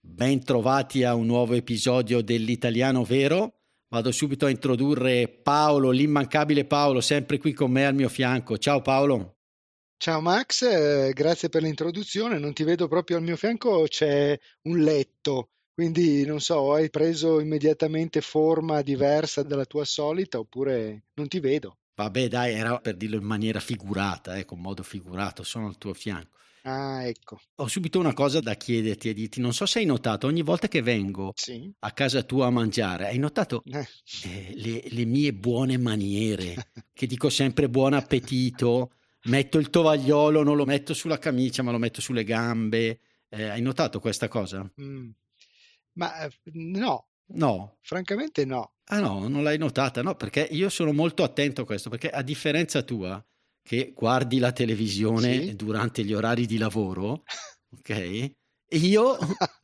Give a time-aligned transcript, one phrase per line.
[0.00, 3.60] bentrovati a un nuovo episodio dell'Italiano Vero.
[3.88, 8.56] Vado subito a introdurre Paolo, l'immancabile Paolo, sempre qui con me al mio fianco.
[8.56, 9.36] Ciao Paolo.
[9.96, 12.38] Ciao Max, eh, grazie per l'introduzione.
[12.38, 17.40] Non ti vedo proprio al mio fianco, c'è un letto, quindi non so, hai preso
[17.40, 21.76] immediatamente forma diversa dalla tua solita oppure non ti vedo.
[21.96, 25.92] Vabbè, dai, era per dirlo in maniera figurata, eh, con modo figurato, sono al tuo
[25.92, 26.38] fianco.
[26.62, 27.38] Ah, ecco.
[27.56, 30.68] Ho subito una cosa da chiederti e dirti, non so se hai notato, ogni volta
[30.68, 31.72] che vengo Sì.
[31.80, 33.86] a casa tua a mangiare, hai notato Eh,
[34.24, 36.54] eh, le, le mie buone maniere,
[36.92, 38.92] che dico sempre buon appetito,
[39.24, 43.00] metto il tovagliolo, non lo metto sulla camicia, ma lo metto sulle gambe.
[43.28, 44.68] Eh, hai notato questa cosa?
[44.80, 45.10] mm.
[45.94, 47.78] Ma eh, no, No.
[47.82, 48.74] francamente no.
[48.86, 52.22] Ah no, non l'hai notata, no, perché io sono molto attento a questo, perché a
[52.22, 53.24] differenza tua,
[53.62, 55.56] che guardi la televisione Sì.
[55.56, 57.24] durante gli orari di lavoro,
[57.78, 58.32] ok?
[58.72, 59.16] Io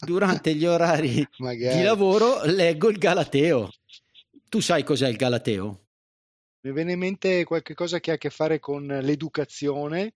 [0.05, 3.71] durante gli orari di lavoro leggo il Galateo.
[4.49, 5.87] Tu sai cos'è il Galateo?
[6.67, 10.15] Mi viene in mente qualche cosa che ha a che fare con l'educazione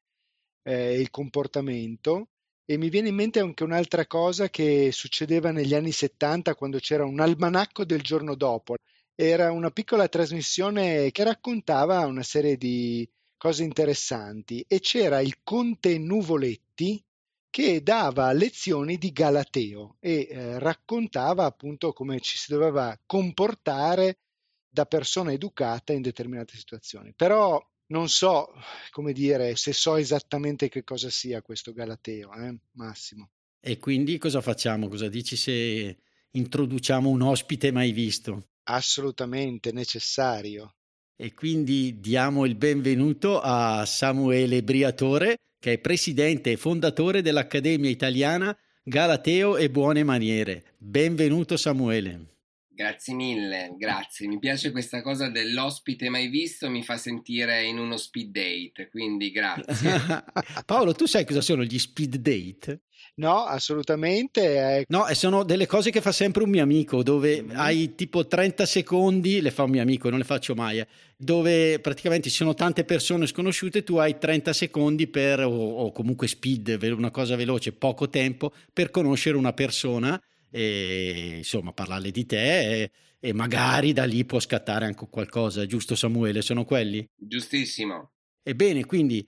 [0.62, 2.28] eh, e il comportamento
[2.64, 7.04] e mi viene in mente anche un'altra cosa che succedeva negli anni 70 quando c'era
[7.04, 8.76] un almanacco del giorno dopo.
[9.14, 13.08] Era una piccola trasmissione che raccontava una serie di
[13.40, 17.02] cose interessanti e c'era il conte Nuvoletti
[17.48, 24.18] che dava lezioni di Galateo e eh, raccontava appunto come ci si doveva comportare
[24.68, 27.14] da persona educata in determinate situazioni.
[27.16, 28.52] Però non so,
[28.90, 33.30] come dire, se so esattamente che cosa sia questo Galateo, eh, Massimo.
[33.58, 34.86] E quindi cosa facciamo?
[34.88, 35.96] Cosa dici se
[36.30, 38.50] introduciamo un ospite mai visto?
[38.64, 40.74] Assolutamente necessario.
[41.22, 48.56] E quindi diamo il benvenuto a Samuele Briatore, che è presidente e fondatore dell'Accademia Italiana
[48.82, 50.64] Galateo e Buone Maniere.
[50.78, 52.39] Benvenuto Samuele.
[52.80, 54.26] Grazie mille, grazie.
[54.26, 59.30] Mi piace questa cosa dell'ospite mai visto, mi fa sentire in uno speed date, quindi
[59.30, 60.00] grazie.
[60.64, 62.80] Paolo, tu sai cosa sono gli speed date?
[63.16, 64.78] No, assolutamente.
[64.78, 67.50] eh, No, e sono delle cose che fa sempre un mio amico, dove Mm.
[67.52, 70.86] hai tipo 30 secondi, le fa un mio amico, non le faccio mai, eh,
[71.18, 76.28] dove praticamente ci sono tante persone sconosciute, tu hai 30 secondi per, o, o comunque
[76.28, 80.18] speed, una cosa veloce, poco tempo, per conoscere una persona
[80.50, 82.90] e insomma parlarle di te e,
[83.20, 86.42] e magari da lì può scattare anche qualcosa, giusto Samuele?
[86.42, 87.06] Sono quelli?
[87.16, 88.12] Giustissimo.
[88.42, 89.26] Ebbene, quindi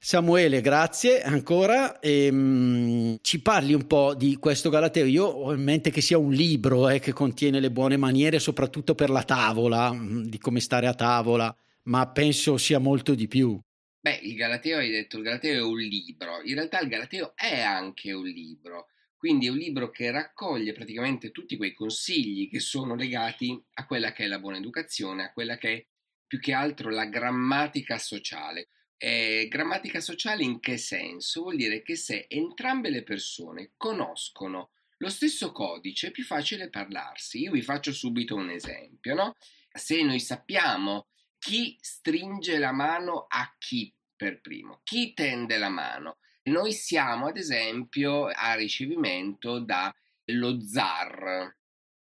[0.00, 1.98] Samuele, grazie ancora.
[1.98, 5.04] Ehm, ci parli un po' di questo Galateo.
[5.06, 8.94] Io ho in mente che sia un libro eh, che contiene le buone maniere, soprattutto
[8.94, 11.54] per la tavola, mm, di come stare a tavola,
[11.84, 13.58] ma penso sia molto di più.
[14.00, 16.42] Beh, il Galateo, hai detto, il Galateo è un libro.
[16.44, 18.86] In realtà il Galateo è anche un libro.
[19.18, 24.12] Quindi è un libro che raccoglie praticamente tutti quei consigli che sono legati a quella
[24.12, 25.86] che è la buona educazione, a quella che è
[26.26, 28.68] più che altro la grammatica sociale.
[28.96, 31.42] Eh, grammatica sociale in che senso?
[31.42, 37.40] Vuol dire che se entrambe le persone conoscono lo stesso codice è più facile parlarsi.
[37.40, 39.36] Io vi faccio subito un esempio, no?
[39.72, 41.08] Se noi sappiamo
[41.38, 47.36] chi stringe la mano a chi per primo, chi tende la mano, noi siamo ad
[47.36, 51.56] esempio a ricevimento dallo zar.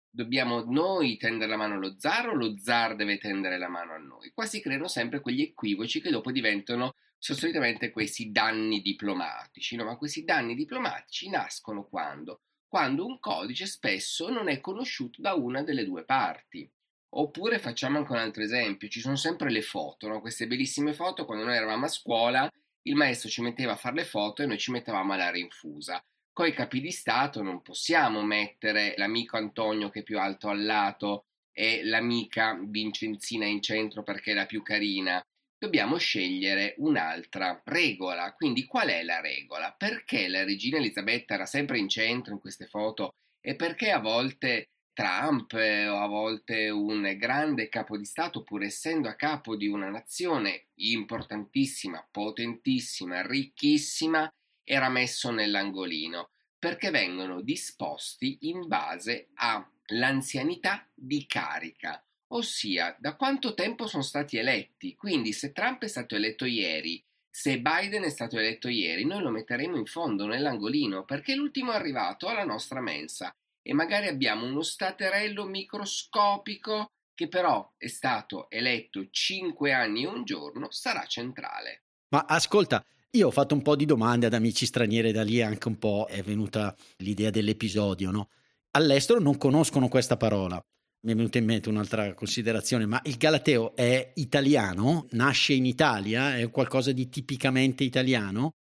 [0.09, 3.97] Dobbiamo noi tendere la mano allo zar o lo zar deve tendere la mano a
[3.97, 4.31] noi?
[4.33, 9.85] Qua si creano sempre quegli equivoci che dopo diventano solitamente questi danni diplomatici, no?
[9.85, 12.41] Ma questi danni diplomatici nascono quando?
[12.67, 16.69] Quando un codice spesso non è conosciuto da una delle due parti.
[17.09, 20.19] Oppure facciamo anche un altro esempio, ci sono sempre le foto, no?
[20.19, 22.51] queste bellissime foto quando noi eravamo a scuola,
[22.87, 26.01] il maestro ci metteva a fare le foto e noi ci mettevamo alla rinfusa.
[26.31, 31.25] Coi capi di Stato non possiamo mettere l'amico Antonio che è più alto al lato
[31.51, 35.21] e l'amica Vincenzina in centro perché è la più carina.
[35.57, 38.33] Dobbiamo scegliere un'altra regola.
[38.33, 39.73] Quindi qual è la regola?
[39.75, 43.09] Perché la regina Elisabetta era sempre in centro in queste foto
[43.41, 44.67] e perché a volte
[44.97, 49.67] Trump eh, o a volte un grande capo di Stato, pur essendo a capo di
[49.67, 54.27] una nazione importantissima, potentissima, ricchissima,
[54.63, 56.31] era messo nell'angolino.
[56.57, 64.95] perché vengono disposti in base all'anzianità di carica, ossia da quanto tempo sono stati eletti.
[64.95, 69.29] Quindi se Trump è stato eletto ieri, se Biden è stato eletto ieri, noi lo
[69.29, 73.31] metteremo in fondo nell'angolino perché l'ultimo arrivato alla nostra mensa
[73.67, 80.23] e magari abbiamo uno staterello microscopico che però è stato eletto 5 anni e un
[80.23, 81.83] giorno, sarà centrale.
[82.09, 82.81] Ma ascolta,
[83.11, 86.07] io ho fatto un po' di domande ad amici stranieri, da lì anche un po'
[86.09, 88.29] è venuta l'idea dell'episodio, no?
[88.71, 90.63] All'estero non conoscono questa parola.
[91.01, 95.07] Mi è venuta in mente un'altra considerazione, ma il Galateo è italiano?
[95.11, 96.37] Nasce in Italia?
[96.37, 98.53] È qualcosa di tipicamente italiano?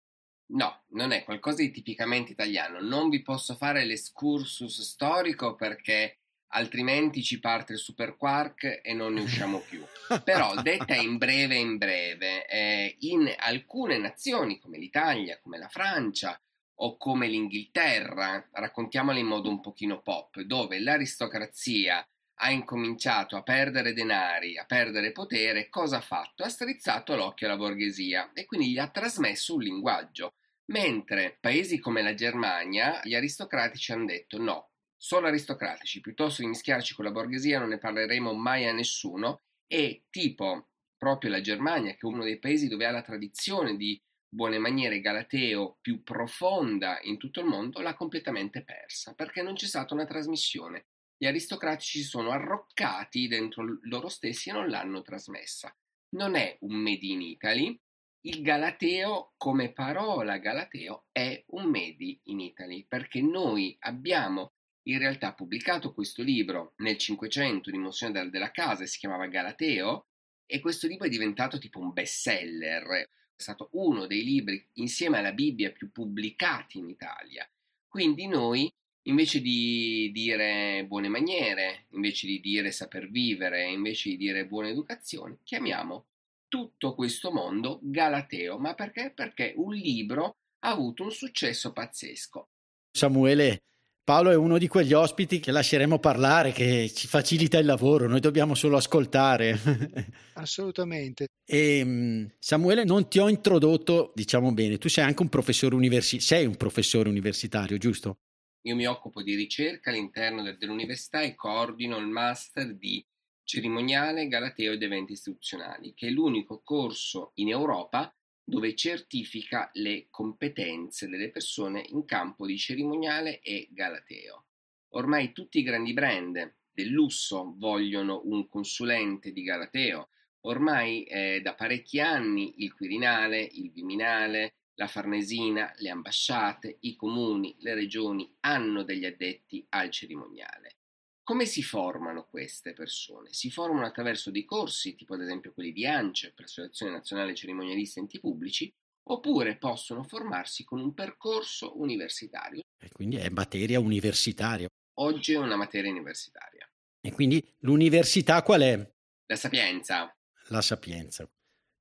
[0.49, 2.81] No, non è qualcosa di tipicamente italiano.
[2.81, 9.15] Non vi posso fare l'escursus storico perché altrimenti ci parte il super quark e non
[9.15, 9.85] ne usciamo più.
[10.25, 16.41] Però detta in breve in breve, eh, in alcune nazioni come l'Italia, come la Francia
[16.81, 22.07] o come l'Inghilterra, raccontiamole in modo un pochino pop, dove l'aristocrazia
[22.39, 26.43] ha incominciato a perdere denari, a perdere potere, cosa ha fatto?
[26.43, 30.35] Ha strizzato l'occhio alla borghesia e quindi gli ha trasmesso un linguaggio.
[30.67, 36.95] Mentre paesi come la Germania, gli aristocratici hanno detto no, solo aristocratici, piuttosto che mischiarci
[36.95, 42.01] con la borghesia non ne parleremo mai a nessuno e tipo proprio la Germania, che
[42.01, 47.17] è uno dei paesi dove ha la tradizione di buone maniere galateo più profonda in
[47.17, 50.87] tutto il mondo, l'ha completamente persa, perché non c'è stata una trasmissione.
[51.17, 55.75] Gli aristocratici sono arroccati dentro loro stessi e non l'hanno trasmessa.
[56.11, 57.81] Non è un made in Italy,
[58.27, 64.53] il Galateo come parola Galateo è un made in Italy perché noi abbiamo
[64.89, 70.07] in realtà pubblicato questo libro nel 500 di Monsignor della Casa e si chiamava Galateo
[70.45, 75.33] e questo libro è diventato tipo un bestseller, è stato uno dei libri insieme alla
[75.33, 77.49] Bibbia più pubblicati in Italia.
[77.87, 78.73] Quindi noi
[79.07, 85.39] invece di dire buone maniere, invece di dire saper vivere, invece di dire buona educazione,
[85.43, 86.07] chiamiamo
[86.49, 88.59] tutto questo mondo Galateo.
[88.59, 89.13] Ma perché?
[89.15, 92.49] Perché un libro ha avuto un successo pazzesco.
[92.91, 93.63] Samuele,
[94.03, 98.21] Paolo è uno di quegli ospiti che lasceremo parlare, che ci facilita il lavoro, noi
[98.21, 99.59] dobbiamo solo ascoltare.
[100.35, 101.27] Assolutamente.
[101.45, 106.25] E ehm, Samuele, non ti ho introdotto, diciamo bene, tu sei anche un professore universitario,
[106.25, 108.19] sei un professore universitario, giusto?
[108.67, 113.05] Io mi occupo di ricerca all'interno dell'università e coordino il master di
[113.45, 121.09] cerimoniale galateo ed eventi istituzionali, che è l'unico corso in Europa dove certifica le competenze
[121.09, 124.47] delle persone in campo di cerimoniale e galateo.
[124.95, 130.09] Ormai tutti i grandi brand del lusso vogliono un consulente di galateo.
[130.41, 137.57] Ormai eh, da parecchi anni il Quirinale, il Viminale, la Farnesina, le ambasciate, i comuni,
[137.61, 140.77] le regioni hanno degli addetti al cerimoniale.
[141.23, 143.33] Come si formano queste persone?
[143.33, 147.99] Si formano attraverso dei corsi, tipo ad esempio quelli di ANCE, presso l'Azione Nazionale Cerimonialista
[147.99, 148.71] Enti Pubblici,
[149.09, 152.61] oppure possono formarsi con un percorso universitario.
[152.79, 154.69] E quindi è materia universitaria.
[154.99, 156.69] Oggi è una materia universitaria.
[157.01, 158.93] E quindi l'università qual è?
[159.27, 160.15] La Sapienza.
[160.49, 161.29] La Sapienza,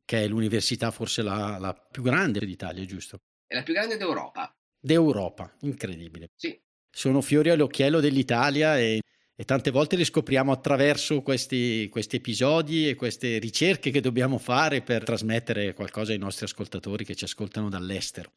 [0.06, 3.20] che è l'università forse la, la più grande d'Italia, giusto?
[3.46, 4.56] È la più grande d'Europa.
[4.80, 6.30] D'Europa, incredibile.
[6.36, 6.58] Sì.
[6.90, 9.02] Sono fiori all'occhiello dell'Italia e
[9.38, 14.82] e tante volte li scopriamo attraverso questi, questi, episodi e queste ricerche che dobbiamo fare
[14.82, 18.32] per trasmettere qualcosa ai nostri ascoltatori che ci ascoltano dall'estero.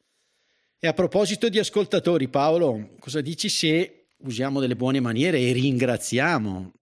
[0.77, 6.73] E a proposito di ascoltatori, Paolo, cosa dici se usiamo delle buone maniere e ringraziamo?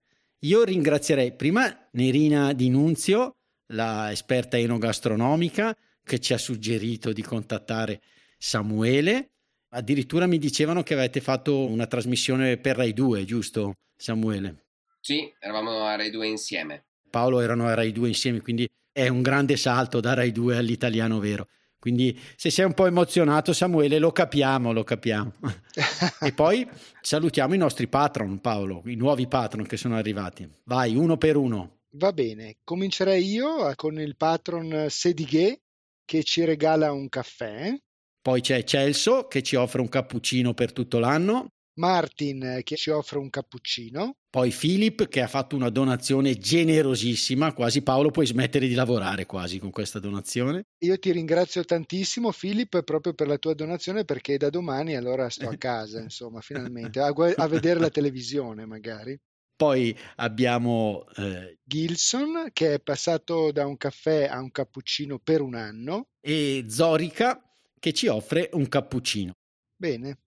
[0.42, 3.36] Io ringrazierei prima Nerina Di Nunzio,
[3.68, 8.02] la esperta enogastronomica, che ci ha suggerito di contattare
[8.38, 9.32] Samuele.
[9.70, 13.74] Addirittura mi dicevano che avete fatto una trasmissione per Rai 2, giusto?
[13.96, 14.66] Samuele.
[15.02, 16.86] Sì, eravamo a Rai 2 insieme.
[17.10, 21.20] Paolo erano a Rai 2 insieme, quindi è un grande salto da Rai 2 all'italiano
[21.20, 21.48] vero.
[21.80, 25.34] Quindi se sei un po' emozionato Samuele lo capiamo, lo capiamo.
[26.22, 26.68] e poi
[27.02, 30.50] salutiamo i nostri patron Paolo, i nuovi patron che sono arrivati.
[30.64, 31.77] Vai, uno per uno.
[31.98, 35.62] Va bene, comincerei io con il patron Sedighe
[36.06, 37.76] che ci regala un caffè.
[38.22, 41.54] Poi c'è Celso che ci offre un cappuccino per tutto l'anno.
[41.80, 44.18] Martin che ci offre un cappuccino.
[44.30, 49.58] Poi Philip che ha fatto una donazione generosissima, quasi Paolo puoi smettere di lavorare quasi
[49.58, 50.66] con questa donazione.
[50.84, 55.50] Io ti ringrazio tantissimo Philip proprio per la tua donazione perché da domani allora sto
[55.50, 59.20] a casa, insomma, finalmente, a, a vedere la televisione magari.
[59.58, 61.58] Poi abbiamo eh...
[61.64, 66.10] Gilson che è passato da un caffè a un cappuccino per un anno.
[66.22, 67.42] E Zorica
[67.80, 69.32] che ci offre un cappuccino.
[69.76, 70.20] Bene.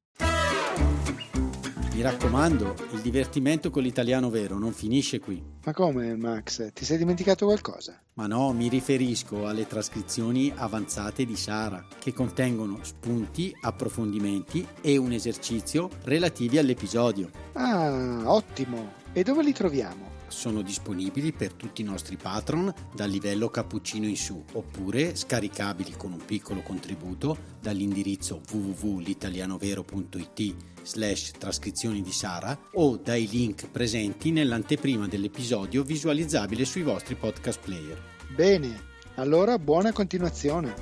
[1.92, 5.40] Mi raccomando, il divertimento con l'italiano vero non finisce qui.
[5.64, 6.72] Ma come, Max?
[6.72, 8.02] Ti sei dimenticato qualcosa?
[8.14, 15.12] Ma no, mi riferisco alle trascrizioni avanzate di Sara, che contengono spunti, approfondimenti e un
[15.12, 17.30] esercizio relativi all'episodio.
[17.52, 19.00] Ah, ottimo!
[19.12, 20.11] E dove li troviamo?
[20.31, 26.12] sono disponibili per tutti i nostri patron dal livello cappuccino in su oppure scaricabili con
[26.12, 35.83] un piccolo contributo dall'indirizzo www.litalianovero.it slash trascrizioni di Sara o dai link presenti nell'anteprima dell'episodio
[35.83, 38.00] visualizzabile sui vostri podcast player.
[38.35, 40.75] Bene, allora buona continuazione.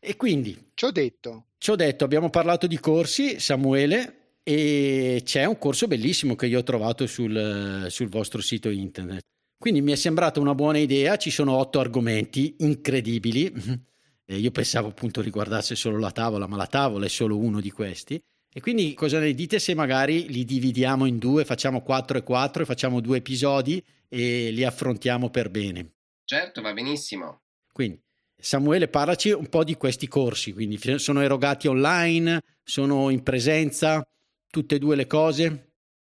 [0.00, 0.70] E quindi...
[0.74, 1.44] Ci ho detto.
[1.58, 6.58] Ci ho detto, abbiamo parlato di corsi, Samuele, e c'è un corso bellissimo che io
[6.58, 9.22] ho trovato sul, sul vostro sito internet.
[9.58, 13.52] Quindi mi è sembrata una buona idea, ci sono otto argomenti incredibili.
[14.26, 18.20] Io pensavo appunto riguardasse solo la tavola, ma la tavola è solo uno di questi.
[18.52, 22.62] E quindi cosa ne dite se magari li dividiamo in due, facciamo 4 e 4
[22.62, 25.92] e facciamo due episodi e li affrontiamo per bene?
[26.24, 27.42] Certo, va benissimo.
[27.72, 28.00] Quindi
[28.36, 34.04] Samuele, parlaci un po' di questi corsi, quindi sono erogati online, sono in presenza?
[34.52, 35.72] Tutte e due le cose?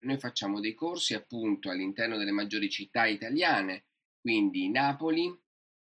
[0.06, 3.86] Noi facciamo dei corsi appunto all'interno delle maggiori città italiane,
[4.20, 5.32] quindi Napoli,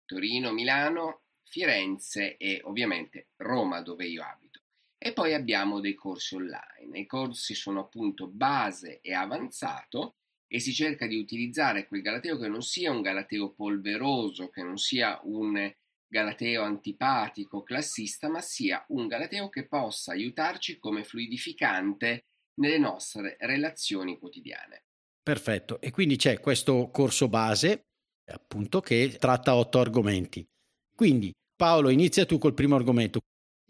[0.06, 4.62] Torino, Milano, Firenze e ovviamente Roma dove io abito.
[4.96, 6.98] E poi abbiamo dei corsi online.
[6.98, 12.48] I corsi sono appunto base e avanzato e si cerca di utilizzare quel galateo che
[12.48, 15.70] non sia un galateo polveroso, che non sia un
[16.10, 22.22] galateo antipatico, classista, ma sia un galateo che possa aiutarci come fluidificante
[22.58, 24.84] nelle nostre relazioni quotidiane.
[25.22, 27.88] Perfetto, e quindi c'è questo corso base,
[28.26, 30.46] appunto, che tratta otto argomenti.
[30.94, 33.20] Quindi, Paolo, inizia tu col primo argomento.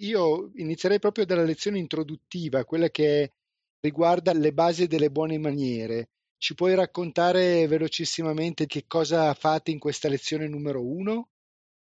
[0.00, 3.32] Io inizierei proprio dalla lezione introduttiva, quella che
[3.80, 6.10] riguarda le basi delle buone maniere.
[6.36, 11.30] Ci puoi raccontare velocissimamente che cosa fate in questa lezione numero uno?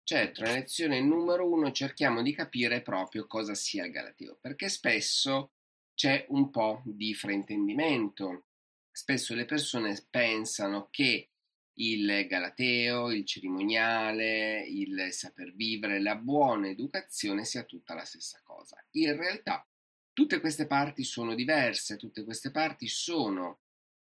[0.03, 5.53] Certo, nella lezione numero uno cerchiamo di capire proprio cosa sia il Galateo, perché spesso
[5.95, 8.47] c'è un po' di fraintendimento.
[8.91, 11.31] Spesso le persone pensano che
[11.75, 18.77] il galateo, il cerimoniale, il saper vivere, la buona educazione sia tutta la stessa cosa.
[18.93, 19.67] In realtà
[20.13, 23.61] tutte queste parti sono diverse, tutte queste parti sono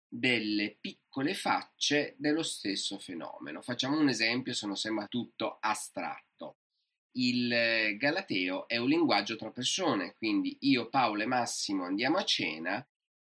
[0.08, 3.62] delle piccole facce dello stesso fenomeno.
[3.62, 6.58] Facciamo un esempio se non sembra tutto astratto
[7.13, 12.86] il galateo è un linguaggio tra persone, quindi io, Paolo e Massimo andiamo a cena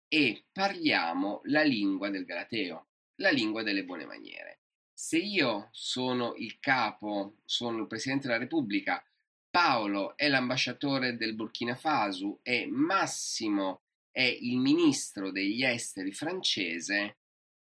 [0.07, 4.59] e parliamo la lingua del galateo, la lingua delle buone maniere.
[4.93, 9.03] Se io sono il capo, sono il Presidente della Repubblica,
[9.50, 17.17] Paolo è l'ambasciatore del Burkina Faso e Massimo è il ministro degli esteri francese,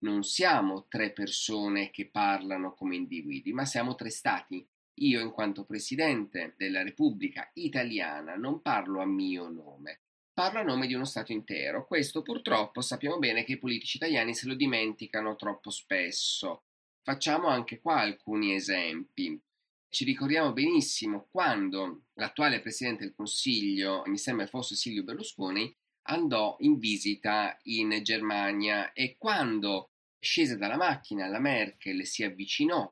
[0.05, 4.67] non siamo tre persone che parlano come individui, ma siamo tre stati
[4.97, 10.01] io, in quanto Presidente della Repubblica Italiana, non parlo a mio nome,
[10.33, 11.87] parlo a nome di uno Stato intero.
[11.87, 16.65] Questo purtroppo sappiamo bene che i politici italiani se lo dimenticano troppo spesso.
[17.03, 19.41] Facciamo anche qua alcuni esempi.
[19.89, 25.73] Ci ricordiamo benissimo quando l'attuale Presidente del Consiglio, mi sembra fosse Silvio Berlusconi,
[26.07, 32.91] andò in visita in Germania e quando scese dalla macchina la Merkel si avvicinò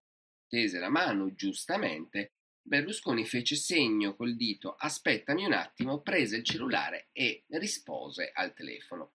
[0.52, 7.08] tese la mano giustamente, Berlusconi fece segno col dito aspettami un attimo, prese il cellulare
[7.12, 9.14] e rispose al telefono.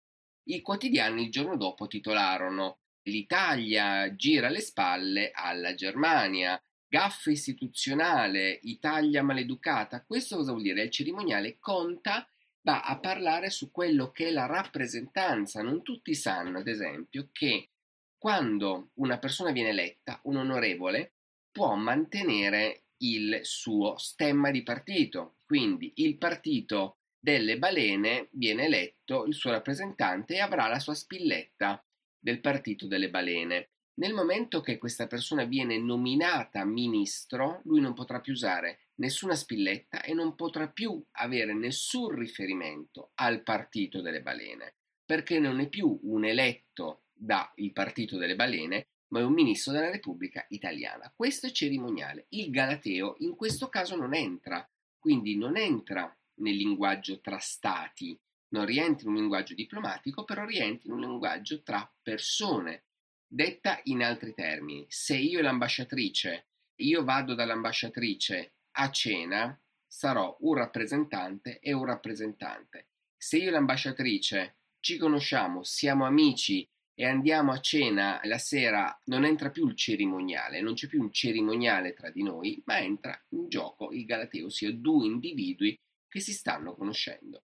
[0.51, 9.23] I quotidiani il giorno dopo titolarono L'Italia gira le spalle alla Germania, gaffa istituzionale, Italia
[9.23, 10.05] maleducata.
[10.05, 10.83] Questo cosa vuol dire?
[10.83, 12.29] Il cerimoniale conta,
[12.61, 15.63] va a parlare su quello che è la rappresentanza.
[15.63, 17.71] Non tutti sanno, ad esempio, che
[18.19, 21.15] quando una persona viene eletta, un onorevole,
[21.53, 25.37] può mantenere il suo stemma di partito.
[25.45, 31.85] Quindi il partito delle balene viene eletto il suo rappresentante e avrà la sua spilletta
[32.19, 33.69] del partito delle balene.
[33.95, 40.03] Nel momento che questa persona viene nominata ministro, lui non potrà più usare nessuna spilletta
[40.03, 46.01] e non potrà più avere nessun riferimento al partito delle balene, perché non è più
[46.05, 51.13] un eletto dal partito delle balene, ma è un ministro della Repubblica Italiana.
[51.15, 52.27] Questo è cerimoniale.
[52.31, 54.67] Il Galateo in questo caso non entra,
[54.99, 60.89] quindi non entra nel linguaggio tra stati, non rientra in un linguaggio diplomatico, però rientra
[60.89, 62.85] in un linguaggio tra persone.
[63.27, 70.55] Detta in altri termini, se io e l'ambasciatrice, io vado dall'ambasciatrice a cena, sarò un
[70.55, 72.89] rappresentante e un rappresentante.
[73.23, 79.25] se io e l'ambasciatrice ci conosciamo, siamo amici e andiamo a cena la sera, non
[79.25, 83.49] entra più il cerimoniale, non c'è più un cerimoniale tra di noi, ma entra in
[83.49, 87.43] gioco il Galateo, ossia due individui che si stanno conoscendo.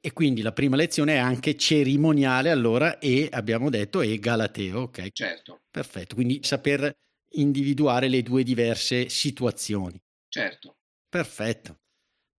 [0.00, 5.10] E quindi la prima lezione è anche cerimoniale, allora, e abbiamo detto e Galateo, ok?
[5.12, 5.60] Certo.
[5.70, 6.92] Perfetto, quindi saper
[7.32, 10.00] individuare le due diverse situazioni.
[10.28, 10.76] Certo.
[11.12, 11.78] Perfetto.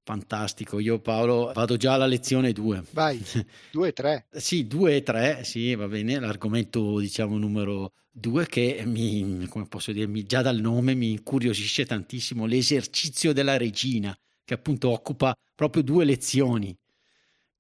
[0.07, 2.81] Fantastico, io Paolo vado già alla lezione 2.
[2.91, 3.21] Vai,
[3.71, 4.27] 2 e 3.
[4.29, 9.91] sì, 2 e 3, sì, va bene, l'argomento diciamo numero 2 che mi, come posso
[9.91, 16.05] dirmi, già dal nome mi incuriosisce tantissimo, l'esercizio della regina, che appunto occupa proprio due
[16.05, 16.73] lezioni.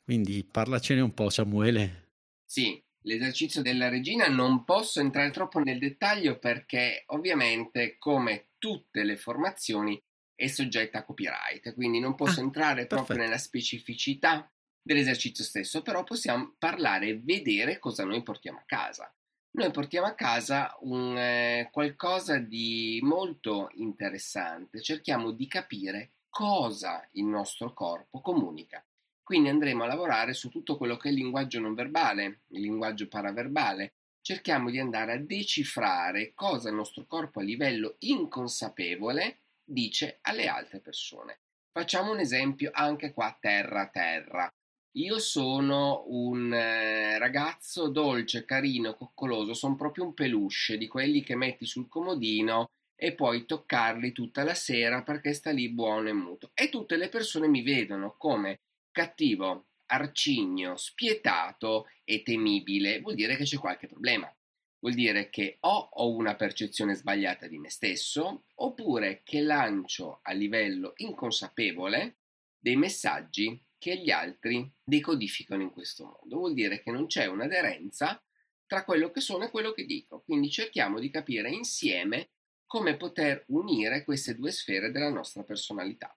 [0.01, 2.11] Quindi parlacene un po' Samuele.
[2.45, 9.17] Sì, l'esercizio della regina non posso entrare troppo nel dettaglio perché ovviamente come tutte le
[9.17, 10.01] formazioni
[10.37, 12.95] è soggetta a copyright, quindi non posso ah, entrare perfetto.
[12.95, 19.11] proprio nella specificità dell'esercizio stesso, però possiamo parlare e vedere cosa noi portiamo a casa.
[19.57, 27.25] Noi portiamo a casa un, eh, qualcosa di molto interessante, cerchiamo di capire cosa il
[27.25, 28.85] nostro corpo comunica.
[29.23, 33.07] Quindi andremo a lavorare su tutto quello che è il linguaggio non verbale, il linguaggio
[33.07, 33.95] paraverbale.
[34.21, 40.79] Cerchiamo di andare a decifrare cosa il nostro corpo a livello inconsapevole dice alle altre
[40.79, 41.39] persone.
[41.71, 44.51] Facciamo un esempio anche qua terra a terra.
[44.93, 51.35] Io sono un eh, ragazzo dolce, carino, coccoloso, sono proprio un peluche di quelli che
[51.35, 56.49] metti sul comodino e puoi toccarli tutta la sera perché sta lì buono e muto.
[56.55, 62.99] E tutte le persone mi vedono come cattivo, arcigno, spietato e temibile.
[63.01, 64.31] Vuol dire che c'è qualche problema
[64.79, 70.33] vuol dire che o ho una percezione sbagliata di me stesso, oppure che lancio a
[70.33, 72.17] livello inconsapevole
[72.59, 76.37] dei messaggi che gli altri decodificano in questo modo.
[76.37, 78.21] Vuol dire che non c'è un'aderenza
[78.65, 80.21] tra quello che sono e quello che dico.
[80.21, 82.31] Quindi cerchiamo di capire insieme
[82.65, 86.15] come poter unire queste due sfere della nostra personalità.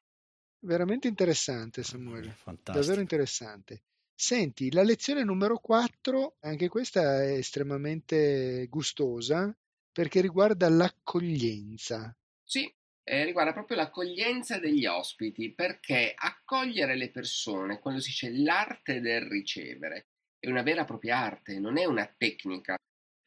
[0.62, 2.32] Veramente interessante, Samuele.
[2.32, 2.78] Fantastico.
[2.78, 3.84] Davvero interessante.
[4.22, 9.50] Senti, la lezione numero 4, anche questa è estremamente gustosa
[9.90, 12.14] perché riguarda l'accoglienza.
[12.44, 12.70] Sì,
[13.02, 19.22] eh, riguarda proprio l'accoglienza degli ospiti, perché accogliere le persone, quando si dice l'arte del
[19.22, 22.76] ricevere, è una vera e propria arte, non è una tecnica.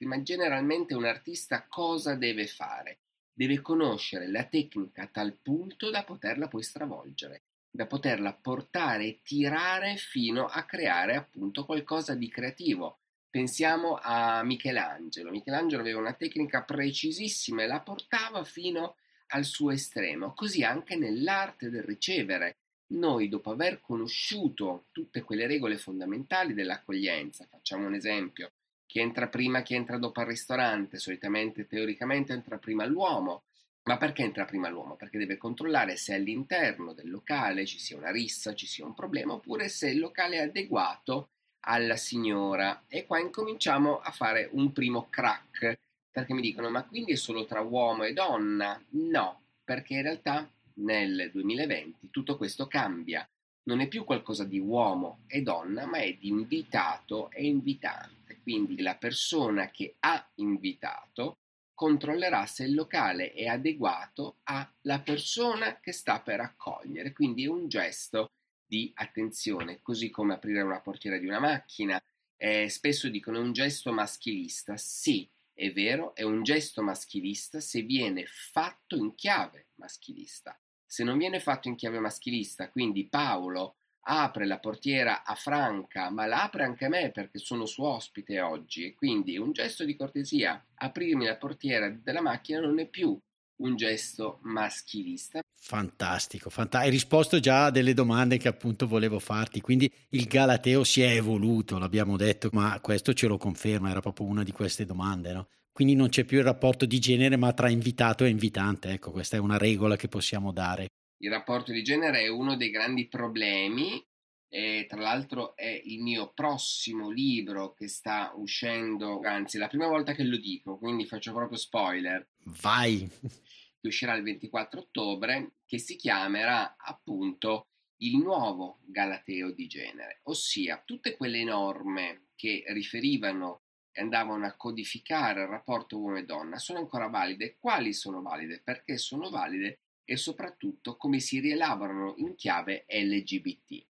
[0.06, 3.00] Ma generalmente un artista cosa deve fare?
[3.34, 9.20] Deve conoscere la tecnica a tal punto da poterla poi stravolgere da poterla portare e
[9.24, 13.00] tirare fino a creare appunto qualcosa di creativo.
[13.32, 15.32] Pensiamo a Michelangelo.
[15.32, 18.98] Michelangelo aveva una tecnica precisissima e la portava fino
[19.30, 20.34] al suo estremo.
[20.36, 22.58] Così anche nell'arte del ricevere.
[22.94, 28.52] Noi, dopo aver conosciuto tutte quelle regole fondamentali dell'accoglienza, facciamo un esempio,
[28.86, 33.46] chi entra prima, chi entra dopo al ristorante, solitamente teoricamente entra prima l'uomo,
[33.84, 34.96] ma perché entra prima l'uomo?
[34.96, 39.34] Perché deve controllare se all'interno del locale ci sia una rissa, ci sia un problema,
[39.34, 41.30] oppure se il locale è adeguato
[41.66, 42.84] alla signora.
[42.88, 47.46] E qua incominciamo a fare un primo crack, perché mi dicono, ma quindi è solo
[47.46, 48.82] tra uomo e donna?
[48.92, 53.28] No, perché in realtà nel 2020 tutto questo cambia.
[53.66, 58.40] Non è più qualcosa di uomo e donna, ma è di invitato e invitante.
[58.42, 61.38] Quindi la persona che ha invitato
[61.84, 67.68] controllerà se il locale è adeguato alla persona che sta per accogliere, quindi è un
[67.68, 68.32] gesto
[68.66, 72.02] di attenzione, così come aprire una portiera di una macchina.
[72.38, 74.78] Eh, spesso dicono è un gesto maschilista.
[74.78, 80.58] Sì, è vero, è un gesto maschilista se viene fatto in chiave maschilista.
[80.86, 86.26] Se non viene fatto in chiave maschilista, quindi Paolo apre la portiera a Franca, ma
[86.26, 89.96] la apre anche a me perché sono suo ospite oggi e quindi un gesto di
[89.96, 93.18] cortesia, aprirmi la portiera della macchina non è più
[93.56, 95.40] un gesto maschilista.
[95.56, 100.84] Fantastico, fant- hai risposto già a delle domande che appunto volevo farti, quindi il Galateo
[100.84, 104.86] si è evoluto, l'abbiamo detto, ma questo ce lo conferma, era proprio una di queste
[104.86, 105.48] domande, no?
[105.72, 109.38] Quindi non c'è più il rapporto di genere ma tra invitato e invitante, ecco, questa
[109.38, 110.90] è una regola che possiamo dare
[111.24, 114.06] il rapporto di genere è uno dei grandi problemi
[114.50, 120.14] e tra l'altro è il mio prossimo libro che sta uscendo, anzi la prima volta
[120.14, 122.28] che lo dico, quindi faccio proprio spoiler.
[122.62, 123.10] Vai!
[123.10, 127.70] Che uscirà il 24 ottobre, che si chiamerà appunto
[128.02, 133.62] il nuovo Galateo di genere, ossia tutte quelle norme che riferivano
[133.94, 137.58] e andavano a codificare il rapporto uomo e donna sono ancora valide.
[137.60, 138.62] Quali sono valide?
[138.62, 143.86] Perché sono valide e soprattutto come si rielaborano in chiave LGBT.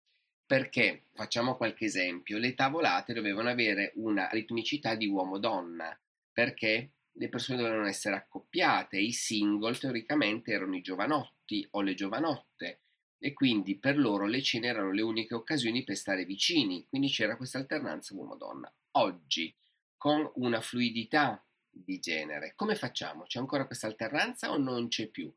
[0.45, 5.97] Perché, facciamo qualche esempio, le tavolate dovevano avere una ritmicità di uomo-donna,
[6.31, 12.81] perché le persone dovevano essere accoppiate, i single teoricamente erano i giovanotti o le giovanotte
[13.19, 17.35] e quindi per loro le cene erano le uniche occasioni per stare vicini, quindi c'era
[17.35, 18.73] questa alternanza uomo-donna.
[18.91, 19.53] Oggi,
[19.97, 23.23] con una fluidità di genere, come facciamo?
[23.23, 25.31] C'è ancora questa alternanza o non c'è più?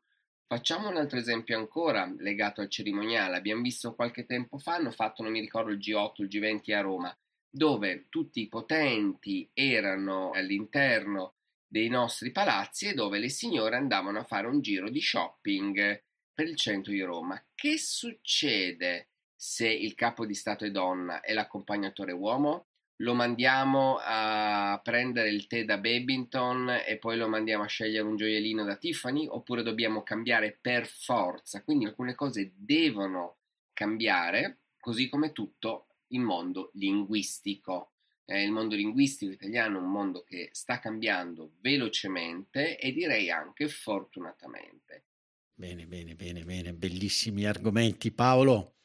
[0.52, 3.38] Facciamo un altro esempio ancora legato al cerimoniale.
[3.38, 6.80] Abbiamo visto qualche tempo fa, hanno fatto, non mi ricordo, il G8, il G20 a
[6.82, 11.36] Roma, dove tutti i potenti erano all'interno
[11.66, 16.02] dei nostri palazzi e dove le signore andavano a fare un giro di shopping
[16.34, 17.42] per il centro di Roma.
[17.54, 22.66] Che succede se il capo di Stato è donna e l'accompagnatore uomo?
[23.02, 28.14] Lo mandiamo a prendere il tè da Babington e poi lo mandiamo a scegliere un
[28.14, 31.64] gioiellino da Tiffany oppure dobbiamo cambiare per forza?
[31.64, 33.38] Quindi alcune cose devono
[33.72, 37.90] cambiare, così come tutto il mondo linguistico.
[38.24, 43.66] Eh, il mondo linguistico italiano è un mondo che sta cambiando velocemente e direi anche
[43.66, 45.06] fortunatamente.
[45.52, 48.76] Bene, bene, bene, bene, bellissimi argomenti Paolo.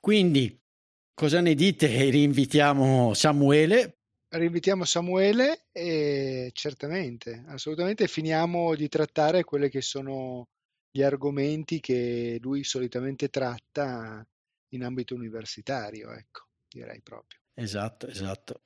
[0.00, 0.59] Quindi,
[1.20, 1.86] cosa ne dite?
[2.08, 3.98] Rinvitiamo Samuele.
[4.30, 10.48] Rinvitiamo Samuele e certamente, assolutamente finiamo di trattare quelli che sono
[10.90, 14.26] gli argomenti che lui solitamente tratta
[14.68, 17.38] in ambito universitario, ecco, direi proprio.
[17.52, 18.62] Esatto, esatto.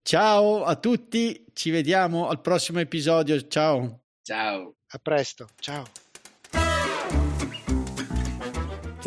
[0.00, 3.48] Ciao a tutti, ci vediamo al prossimo episodio.
[3.48, 4.04] Ciao.
[4.22, 4.76] Ciao.
[4.86, 5.48] A presto.
[5.58, 6.07] Ciao.